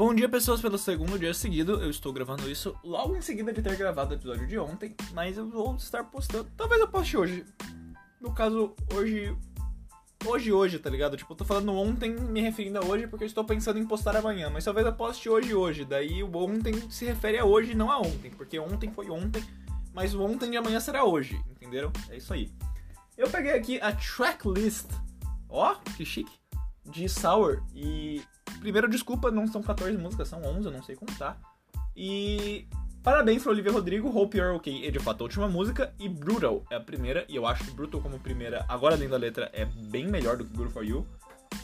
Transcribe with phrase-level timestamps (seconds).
[0.00, 1.74] Bom dia, pessoas, pelo segundo dia seguido.
[1.74, 5.36] Eu estou gravando isso logo em seguida de ter gravado o episódio de ontem, mas
[5.36, 6.50] eu vou estar postando.
[6.56, 7.44] Talvez eu poste hoje.
[8.18, 9.36] No caso, hoje.
[10.24, 11.18] Hoje, hoje, tá ligado?
[11.18, 14.16] Tipo, eu tô falando ontem, me referindo a hoje, porque eu estou pensando em postar
[14.16, 14.48] amanhã.
[14.48, 15.84] Mas talvez eu poste hoje, hoje.
[15.84, 18.30] Daí o ontem se refere a hoje, não a ontem.
[18.30, 19.44] Porque ontem foi ontem,
[19.92, 21.38] mas o ontem de amanhã será hoje.
[21.50, 21.92] Entenderam?
[22.08, 22.50] É isso aí.
[23.18, 24.86] Eu peguei aqui a tracklist.
[25.46, 26.32] Ó, que chique.
[26.86, 27.62] De Sour.
[27.74, 28.22] E
[28.60, 31.40] Primeiro, desculpa, não são 14 músicas, são 11, eu não sei contar.
[31.96, 32.66] E
[33.02, 35.92] parabéns para Olivia Rodrigo, Hope You're Okay é de fato a última música.
[35.98, 39.18] E Brutal é a primeira, e eu acho que Brutal como primeira, agora dentro da
[39.18, 41.06] letra, é bem melhor do que Good For You.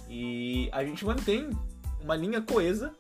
[0.08, 1.50] E a gente mantém
[2.00, 2.92] uma linha coesa.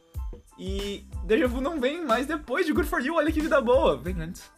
[0.58, 3.96] E Deja Vu não vem mais depois de Good For You, olha que vida boa,
[3.96, 4.50] vem antes.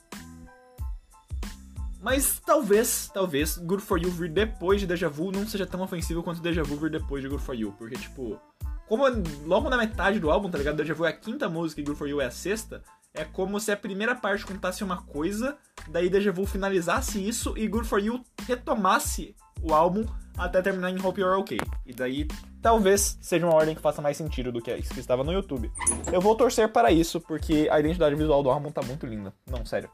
[2.01, 6.23] Mas talvez, talvez, Good For You vir depois de Deja Vu não seja tão ofensivo
[6.23, 7.73] quanto Deja Vu vir depois de Good For You.
[7.77, 8.41] Porque, tipo,
[8.89, 9.05] como
[9.45, 10.77] logo na metade do álbum, tá ligado?
[10.77, 12.83] Deja Vu é a quinta música e Good For You é a sexta.
[13.15, 15.57] É como se a primeira parte contasse uma coisa,
[15.89, 20.05] daí Deja Vu finalizasse isso e Good For You retomasse o álbum
[20.37, 21.59] até terminar em Hope You're Okay.
[21.85, 22.29] E daí
[22.63, 25.71] talvez seja uma ordem que faça mais sentido do que isso que estava no YouTube.
[26.13, 29.33] Eu vou torcer para isso, porque a identidade visual do álbum tá muito linda.
[29.51, 29.91] Não, sério.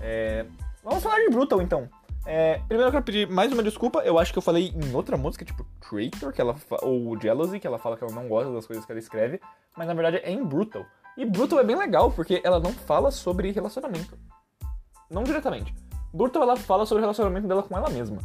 [0.00, 0.44] É...
[0.82, 1.88] Vamos falar de Brutal então.
[2.26, 4.00] É, primeiro eu quero pedir mais uma desculpa.
[4.00, 7.66] Eu acho que eu falei em outra música, tipo Traitor, que ela ou Jealousy, que
[7.66, 9.40] ela fala que ela não gosta das coisas que ela escreve,
[9.76, 10.84] mas na verdade é em Brutal.
[11.16, 14.18] E Brutal é bem legal porque ela não fala sobre relacionamento.
[15.08, 15.72] Não diretamente.
[16.12, 18.20] Brutal ela fala sobre o relacionamento dela com ela mesma.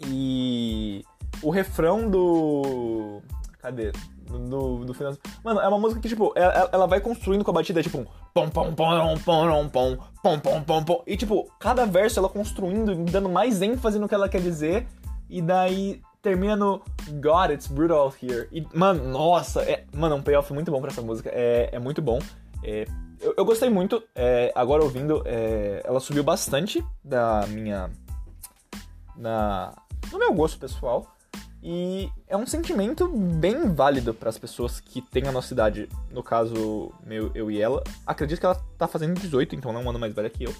[0.00, 1.04] E
[1.42, 3.20] o refrão do
[3.62, 3.92] Cadê?
[4.38, 5.14] Do, do final.
[5.44, 8.06] Mano, é uma música que, tipo, ela, ela vai construindo com a batida, tipo, um
[8.34, 11.02] pom pom pom pom pom pom pom pom pom.
[11.06, 14.86] E, tipo, cada verso ela construindo, dando mais ênfase no que ela quer dizer.
[15.28, 16.82] E daí termina no
[17.20, 18.48] God, it's brutal here.
[18.52, 21.30] E, mano, nossa, é, mano, é um payoff muito bom pra essa música.
[21.32, 22.18] É, é muito bom.
[22.62, 22.86] É,
[23.20, 24.02] eu, eu, gostei muito.
[24.14, 27.90] É, agora ouvindo, é, ela subiu bastante da minha.
[29.16, 29.74] Na,
[30.10, 31.06] no meu gosto pessoal.
[31.62, 35.88] E é um sentimento bem válido para as pessoas que têm a nossa idade.
[36.10, 37.84] No caso, meu, eu e ela.
[38.04, 40.54] Acredito que ela tá fazendo 18, então não é um ano mais velha que eu.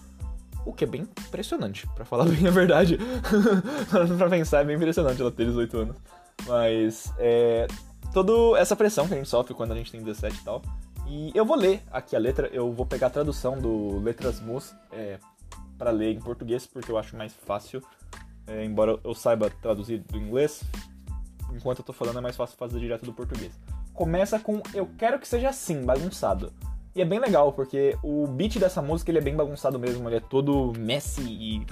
[0.65, 2.99] O que é bem impressionante, para falar bem a verdade.
[4.17, 5.97] pra pensar, é bem impressionante ela ter 18 anos.
[6.47, 7.67] Mas, é.
[8.13, 10.63] Toda essa pressão que a gente sofre quando a gente tem 17 e tal.
[11.09, 14.75] E eu vou ler aqui a letra, eu vou pegar a tradução do Letras Mus
[14.93, 15.19] é,
[15.77, 17.83] para ler em português, porque eu acho mais fácil.
[18.47, 20.63] É, embora eu saiba traduzir do inglês,
[21.55, 23.53] enquanto eu tô falando é mais fácil fazer direto do português.
[23.95, 26.53] Começa com Eu quero que seja assim, bagunçado.
[26.95, 30.17] E é bem legal, porque o beat dessa música ele é bem bagunçado mesmo, ele
[30.17, 31.67] é todo messy e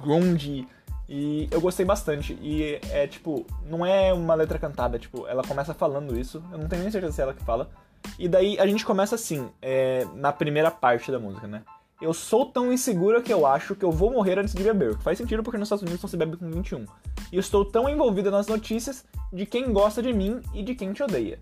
[0.00, 0.66] grunge.
[1.08, 2.36] E eu gostei bastante.
[2.42, 6.42] E é tipo, não é uma letra cantada, tipo, ela começa falando isso.
[6.50, 7.70] Eu não tenho nem certeza se é ela que fala.
[8.18, 11.62] E daí a gente começa assim, é, na primeira parte da música, né?
[12.00, 14.98] Eu sou tão insegura que eu acho que eu vou morrer antes de beber.
[14.98, 16.84] Faz sentido porque nos Estados Unidos não se bebe com 21.
[17.32, 21.02] E estou tão envolvida nas notícias de quem gosta de mim e de quem te
[21.02, 21.40] odeia.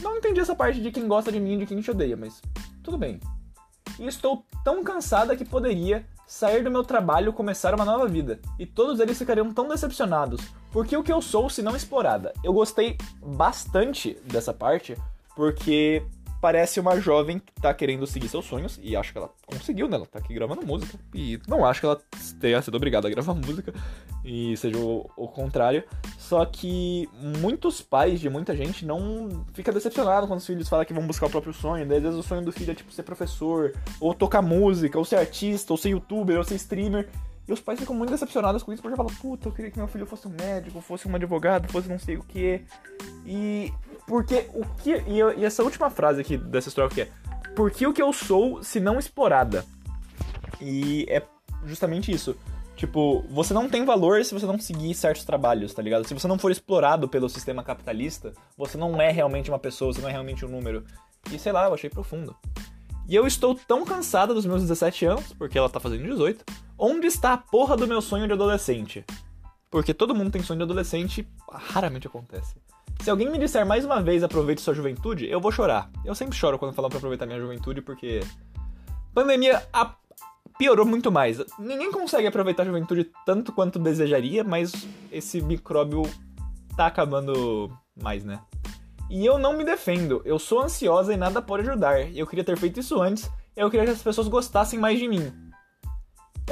[0.00, 2.40] Não entendi essa parte de quem gosta de mim e de quem te odeia, mas
[2.82, 3.20] tudo bem.
[3.98, 8.40] E estou tão cansada que poderia sair do meu trabalho e começar uma nova vida.
[8.58, 10.40] E todos eles ficariam tão decepcionados.
[10.70, 12.32] Porque o que eu sou se não explorada?
[12.42, 14.96] Eu gostei bastante dessa parte,
[15.36, 16.02] porque
[16.42, 19.94] parece uma jovem que tá querendo seguir seus sonhos, e acho que ela conseguiu, né?
[19.94, 20.98] Ela tá aqui gravando música.
[21.14, 22.02] E não acho que ela
[22.40, 23.72] tenha sido obrigada a gravar música,
[24.24, 25.84] e seja o, o contrário.
[26.18, 27.08] Só que
[27.38, 31.26] muitos pais de muita gente não fica decepcionado quando os filhos falam que vão buscar
[31.26, 31.86] o próprio sonho.
[31.86, 35.04] Daí, às vezes o sonho do filho é tipo ser professor, ou tocar música, ou
[35.04, 37.08] ser artista, ou ser youtuber, ou ser streamer.
[37.46, 39.88] E os pais ficam muito decepcionados com isso porque falam, puta, eu queria que meu
[39.88, 42.62] filho fosse um médico, fosse um advogado, fosse não sei o que.
[43.24, 43.72] E
[44.06, 44.90] porque o que.
[45.06, 47.08] E, e, essa última frase aqui dessa história que é.
[47.54, 49.64] Por que o que eu sou se não explorada?
[50.60, 51.22] E é
[51.64, 52.36] justamente isso.
[52.74, 56.06] Tipo, você não tem valor se você não seguir certos trabalhos, tá ligado?
[56.06, 60.00] Se você não for explorado pelo sistema capitalista, você não é realmente uma pessoa, você
[60.00, 60.84] não é realmente um número.
[61.30, 62.34] E sei lá, eu achei profundo.
[63.08, 66.44] E eu estou tão cansada dos meus 17 anos, porque ela tá fazendo 18.
[66.78, 69.04] Onde está a porra do meu sonho de adolescente?
[69.70, 72.56] Porque todo mundo tem sonho de adolescente, raramente acontece.
[73.02, 75.90] Se alguém me disser mais uma vez aproveite sua juventude, eu vou chorar.
[76.04, 78.20] Eu sempre choro quando falam pra aproveitar minha juventude, porque.
[79.12, 79.92] Pandemia a...
[80.56, 81.42] piorou muito mais.
[81.58, 86.02] Ninguém consegue aproveitar a juventude tanto quanto desejaria, mas esse micróbio
[86.76, 88.40] tá acabando mais, né?
[89.10, 90.22] E eu não me defendo.
[90.24, 92.08] Eu sou ansiosa e nada pode ajudar.
[92.16, 93.28] Eu queria ter feito isso antes.
[93.56, 95.32] Eu queria que as pessoas gostassem mais de mim.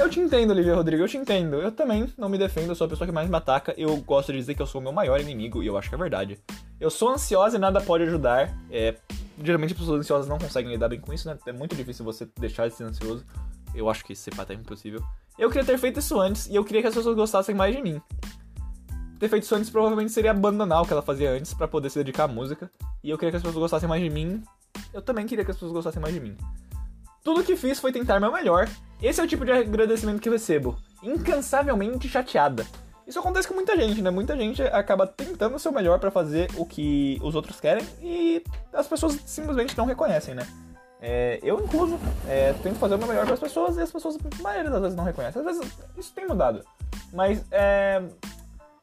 [0.01, 1.57] Eu te entendo, Olivia Rodrigo, eu te entendo.
[1.57, 3.71] Eu também não me defendo, eu sou a pessoa que mais me ataca.
[3.77, 5.93] Eu gosto de dizer que eu sou o meu maior inimigo, e eu acho que
[5.93, 6.39] é verdade.
[6.79, 8.51] Eu sou ansiosa e nada pode ajudar.
[8.71, 8.95] É,
[9.43, 11.37] geralmente as pessoas ansiosas não conseguem lidar bem com isso, né?
[11.45, 13.23] É muito difícil você deixar de ser ansioso.
[13.75, 15.03] Eu acho que ser até impossível.
[15.37, 17.83] Eu queria ter feito isso antes e eu queria que as pessoas gostassem mais de
[17.83, 18.01] mim.
[19.19, 21.99] Ter feito isso antes provavelmente seria abandonar o que ela fazia antes para poder se
[21.99, 22.71] dedicar à música.
[23.03, 24.43] E eu queria que as pessoas gostassem mais de mim.
[24.91, 26.35] Eu também queria que as pessoas gostassem mais de mim.
[27.23, 28.67] Tudo que fiz foi tentar meu melhor.
[29.01, 30.77] Esse é o tipo de agradecimento que eu recebo.
[31.03, 32.65] Incansavelmente chateada.
[33.05, 34.09] Isso acontece com muita gente, né?
[34.09, 38.43] Muita gente acaba tentando o seu melhor para fazer o que os outros querem e
[38.73, 40.47] as pessoas simplesmente não reconhecem, né?
[41.01, 44.17] É, eu, incluso, é, tento fazer o meu melhor para as pessoas e as pessoas,
[44.17, 45.41] a maioria das vezes, não reconhecem.
[45.41, 46.63] Às vezes, isso tem mudado.
[47.11, 48.03] Mas, é,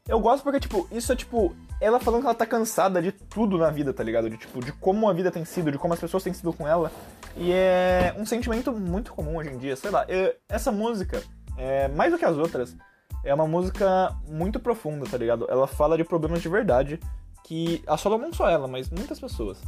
[0.08, 3.58] eu gosto porque, tipo, isso é, tipo, ela falando que ela tá cansada de tudo
[3.58, 4.30] na vida, tá ligado?
[4.30, 6.66] De, tipo, de como a vida tem sido, de como as pessoas têm sido com
[6.66, 6.90] ela.
[7.36, 10.06] E é um sentimento muito comum hoje em dia, sei lá.
[10.08, 11.22] Eu, essa música,
[11.56, 12.74] é, mais do que as outras,
[13.22, 15.46] é uma música muito profunda, tá ligado?
[15.48, 16.98] Ela fala de problemas de verdade
[17.44, 19.60] que assolam não só ela, mas muitas pessoas.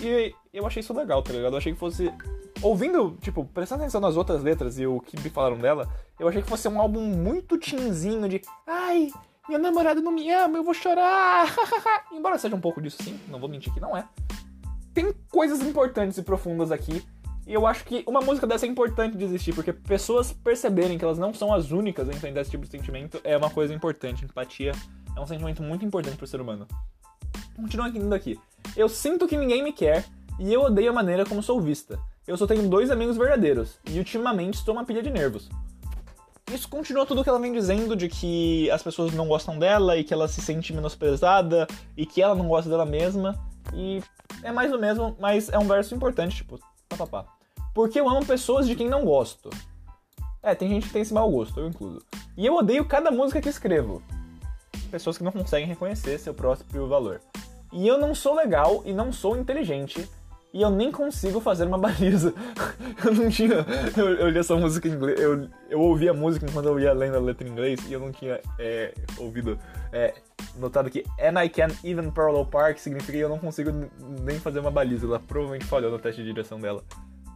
[0.00, 1.52] E eu achei isso legal, tá ligado?
[1.52, 2.12] Eu achei que fosse.
[2.62, 5.88] Ouvindo, tipo, prestando atenção nas outras letras e o que me falaram dela,
[6.18, 8.40] eu achei que fosse um álbum muito tinzinho de.
[8.66, 9.10] Ai,
[9.48, 11.54] minha namorada não me ama, eu vou chorar.
[12.12, 14.06] Embora seja um pouco disso sim, não vou mentir que não é.
[14.92, 17.04] Tem coisas importantes e profundas aqui
[17.46, 21.04] e eu acho que uma música dessa é importante de existir, porque pessoas perceberem que
[21.04, 24.24] elas não são as únicas a entender esse tipo de sentimento é uma coisa importante.
[24.24, 24.72] Empatia
[25.16, 26.66] é um sentimento muito importante para o ser humano.
[27.54, 28.36] Continuando aqui.
[28.76, 30.04] Eu sinto que ninguém me quer
[30.40, 32.00] e eu odeio a maneira como sou vista.
[32.26, 35.48] Eu só tenho dois amigos verdadeiros e ultimamente estou uma pilha de nervos.
[36.52, 40.04] Isso continua tudo que ela vem dizendo de que as pessoas não gostam dela e
[40.04, 41.66] que ela se sente menosprezada
[41.96, 43.36] e que ela não gosta dela mesma.
[43.74, 44.00] E
[44.44, 46.58] é mais o mesmo, mas é um verso importante, tipo,
[46.88, 47.26] papapá.
[47.74, 49.50] Porque eu amo pessoas de quem não gosto.
[50.40, 52.00] É, tem gente que tem esse mau gosto, eu incluso.
[52.36, 54.00] E eu odeio cada música que escrevo.
[54.88, 57.20] Pessoas que não conseguem reconhecer seu próprio valor.
[57.72, 60.08] E eu não sou legal e não sou inteligente.
[60.52, 62.32] E eu nem consigo fazer uma baliza.
[63.04, 63.66] eu não tinha.
[63.96, 65.20] Eu, eu li essa música em inglês.
[65.20, 68.00] Eu, eu ouvi a música enquanto eu ia lendo a letra em inglês e eu
[68.00, 69.58] não tinha é, ouvido.
[69.92, 70.14] É,
[70.56, 73.70] notado que And I Can't Even Parallel Park significa que eu não consigo
[74.22, 75.06] nem fazer uma baliza.
[75.06, 76.82] Ela provavelmente falhou no teste de direção dela.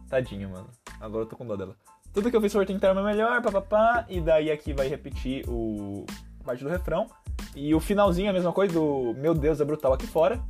[0.09, 0.69] Tadinho, mano.
[0.99, 1.75] Agora eu tô com dó dela.
[2.13, 5.45] Tudo que eu fiz foi tentar o meu melhor, papapá, e daí aqui vai repetir
[5.47, 6.05] o
[6.43, 7.07] parte do refrão.
[7.55, 10.41] E o finalzinho é a mesma coisa do Meu Deus é brutal aqui fora.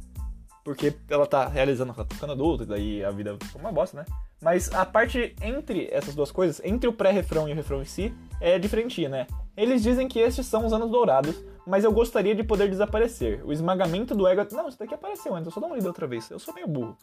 [0.63, 4.05] Porque ela tá realizando, tá ficando adulta, e daí a vida ficou uma bosta, né?
[4.41, 8.13] Mas a parte entre essas duas coisas, entre o pré-refrão e o refrão em si,
[8.39, 9.27] é diferente, né?
[9.57, 11.35] Eles dizem que estes são os anos dourados,
[11.65, 13.41] mas eu gostaria de poder desaparecer.
[13.45, 14.45] O esmagamento do ego.
[14.51, 16.29] Não, isso daqui apareceu antes, eu só dou uma lida outra vez.
[16.29, 16.97] Eu sou meio burro.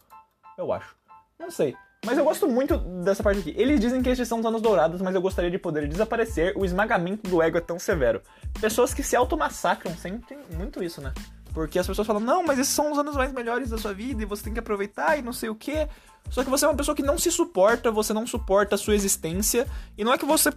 [0.57, 0.97] Eu acho.
[1.39, 1.75] Não sei.
[2.05, 3.55] Mas eu gosto muito dessa parte aqui.
[3.57, 6.57] Eles dizem que estes são os anos dourados, mas eu gostaria de poder desaparecer.
[6.57, 8.23] O esmagamento do ego é tão severo.
[8.61, 11.13] Pessoas que se automassacram sentem muito isso, né?
[11.53, 14.23] Porque as pessoas falam, não, mas esses são os anos mais melhores da sua vida
[14.23, 15.89] e você tem que aproveitar e não sei o quê.
[16.31, 18.95] Só que você é uma pessoa que não se suporta, você não suporta a sua
[18.95, 19.67] existência.
[19.97, 20.53] E não é que você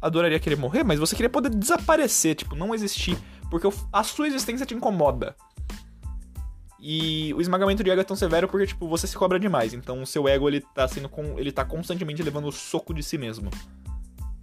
[0.00, 3.18] adoraria querer morrer, mas você queria poder desaparecer, tipo, não existir.
[3.50, 5.34] Porque a sua existência te incomoda.
[6.78, 9.72] E o esmagamento de ego é tão severo porque, tipo, você se cobra demais.
[9.72, 11.08] Então o seu ego, ele tá sendo.
[11.08, 13.50] Com, ele tá constantemente levando o soco de si mesmo.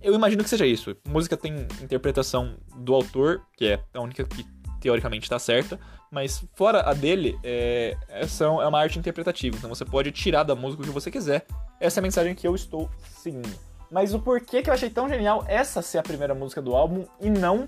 [0.02, 0.96] Eu imagino que seja isso.
[1.08, 4.46] Música tem interpretação do autor, que é a única que
[4.84, 5.80] teoricamente está certa,
[6.12, 9.56] mas fora a dele, é, essa é uma arte interpretativa.
[9.56, 11.46] Então você pode tirar da música o que você quiser.
[11.80, 13.58] Essa é a mensagem que eu estou seguindo.
[13.90, 17.06] Mas o porquê que eu achei tão genial essa ser a primeira música do álbum
[17.22, 17.66] e não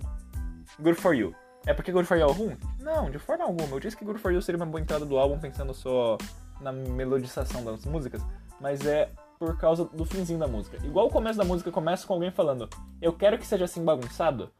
[0.77, 1.33] Good For You?
[1.65, 2.57] É porque Good For You é ruim?
[2.81, 3.75] Não, de forma alguma.
[3.75, 6.17] Eu disse que Good For You seria uma boa entrada do álbum pensando só
[6.59, 8.21] na melodização das músicas,
[8.59, 10.77] mas é por causa do finzinho da música.
[10.85, 12.69] Igual o começo da música começa com alguém falando
[13.01, 14.51] eu quero que seja assim bagunçado,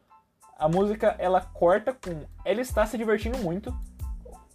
[0.58, 3.74] a música ela corta com ela está se divertindo muito.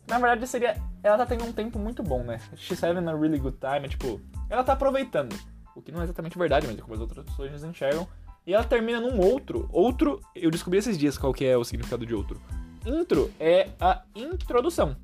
[0.09, 2.40] Na verdade seria ela tá tendo um tempo muito bom, né?
[2.57, 5.37] She's having a really good time, é tipo, ela tá aproveitando.
[5.75, 8.07] O que não é exatamente verdade, mas é como as outras pessoas enxergam.
[8.47, 9.69] E ela termina num outro.
[9.73, 12.40] Outro, eu descobri esses dias qual que é o significado de outro.
[12.85, 14.97] Intro é a introdução.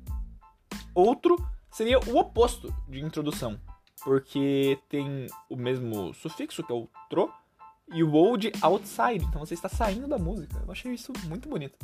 [0.93, 1.37] Outro
[1.71, 3.59] seria o oposto de introdução,
[4.03, 7.31] porque tem o mesmo sufixo, que é o tro,
[7.93, 10.61] e o ou de outside, então você está saindo da música.
[10.65, 11.77] Eu achei isso muito bonito.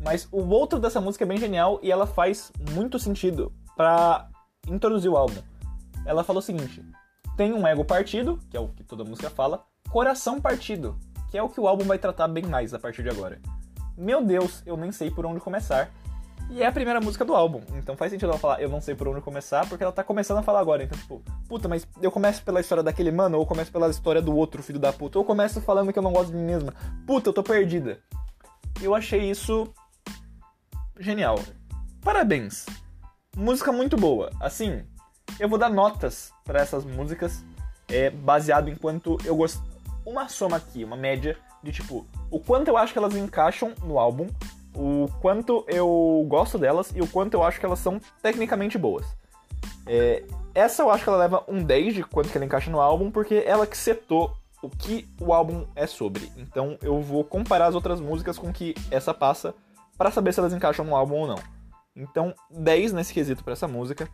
[0.00, 4.28] Mas o outro dessa música é bem genial e ela faz muito sentido para
[4.66, 5.40] introduzir o álbum.
[6.04, 6.84] Ela fala o seguinte:
[7.36, 10.98] tem um ego partido, que é o que toda música fala, Coração Partido,
[11.30, 13.40] que é o que o álbum vai tratar bem mais a partir de agora.
[13.96, 15.90] Meu Deus, eu nem sei por onde começar.
[16.50, 18.94] E é a primeira música do álbum, então faz sentido ela falar eu não sei
[18.94, 20.82] por onde começar, porque ela tá começando a falar agora.
[20.82, 24.34] Então, tipo, puta, mas eu começo pela história daquele mano, ou começo pela história do
[24.34, 26.72] outro filho da puta, ou começo falando que eu não gosto de mim mesma.
[27.06, 28.00] Puta, eu tô perdida.
[28.80, 29.72] Eu achei isso
[30.98, 31.38] genial.
[32.00, 32.64] Parabéns.
[33.36, 34.30] música muito boa.
[34.40, 34.82] Assim,
[35.38, 37.44] eu vou dar notas para essas músicas,
[37.88, 39.62] é, baseado em quanto eu gosto.
[40.06, 43.98] Uma soma aqui, uma média de tipo, o quanto eu acho que elas encaixam no
[43.98, 44.26] álbum,
[44.78, 49.04] o quanto eu gosto delas e o quanto eu acho que elas são tecnicamente boas.
[49.84, 50.22] É,
[50.54, 53.10] essa eu acho que ela leva um 10 de quanto que ela encaixa no álbum,
[53.10, 56.30] porque ela que setou o que o álbum é sobre.
[56.36, 59.52] Então eu vou comparar as outras músicas com que essa passa
[59.96, 61.58] para saber se elas encaixam no álbum ou não.
[61.96, 64.08] Então, 10 nesse quesito para essa música.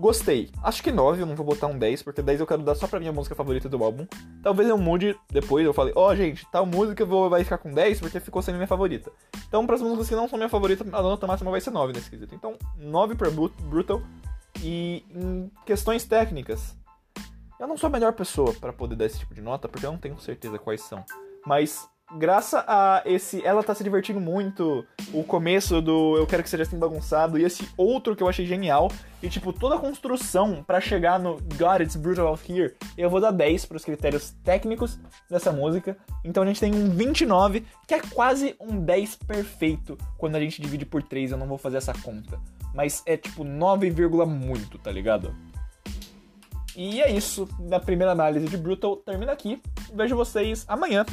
[0.00, 0.50] Gostei.
[0.62, 2.86] Acho que 9, eu não vou botar um 10, porque 10 eu quero dar só
[2.86, 4.06] pra minha música favorita do álbum.
[4.42, 7.70] Talvez eu mude depois, eu falei, ó, oh, gente, tal música vou, vai ficar com
[7.70, 9.12] 10 porque ficou sendo minha favorita.
[9.46, 12.08] Então, pras músicas que não são minha favorita, a nota máxima vai ser 9 nesse
[12.08, 12.34] quesito.
[12.34, 14.00] Então, 9 pra Brutal.
[14.62, 16.74] E em questões técnicas,
[17.58, 19.92] eu não sou a melhor pessoa para poder dar esse tipo de nota, porque eu
[19.92, 21.04] não tenho certeza quais são.
[21.46, 21.86] Mas
[22.16, 26.64] graças a esse ela tá se divertindo muito, o começo do eu quero que seja
[26.64, 28.90] assim bagunçado e esse outro que eu achei genial
[29.22, 33.20] e tipo toda a construção para chegar no God It's Brutal Out Here, eu vou
[33.20, 34.98] dar 10 para os critérios técnicos
[35.28, 35.96] dessa música.
[36.24, 40.60] Então a gente tem um 29, que é quase um 10 perfeito quando a gente
[40.60, 42.40] divide por 3, eu não vou fazer essa conta.
[42.74, 43.90] Mas é tipo 9,
[44.26, 45.34] muito, tá ligado?
[46.76, 49.60] E é isso, a primeira análise de Brutal termina aqui.
[49.92, 51.04] Vejo vocês amanhã